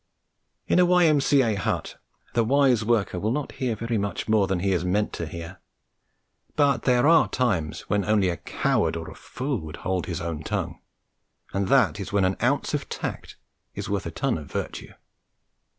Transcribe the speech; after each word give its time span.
In 0.67 0.79
a 0.79 0.85
Y.M.C.A. 0.87 1.53
hut 1.53 1.97
the 2.33 2.43
wise 2.43 2.83
worker 2.83 3.19
will 3.19 3.29
not 3.29 3.51
hear 3.51 3.75
very 3.75 3.99
much 3.99 4.27
more 4.27 4.47
than 4.47 4.61
he 4.61 4.71
is 4.71 4.83
meant 4.83 5.13
to 5.13 5.27
hear; 5.27 5.59
but 6.55 6.81
there 6.85 7.05
are 7.05 7.27
times 7.29 7.81
when 7.81 8.03
only 8.03 8.29
a 8.29 8.37
coward 8.37 8.95
or 8.95 9.11
a 9.11 9.15
fool 9.15 9.59
would 9.61 9.75
hold 9.85 10.07
his 10.07 10.19
own 10.19 10.41
tongue, 10.41 10.81
and 11.53 11.67
that 11.67 11.99
is 11.99 12.11
when 12.11 12.25
an 12.25 12.35
ounce 12.41 12.73
of 12.73 12.89
tact 12.89 13.37
is 13.75 13.91
worth 13.91 14.07
a 14.07 14.09
ton 14.09 14.39
of 14.39 14.51
virtue. 14.51 14.93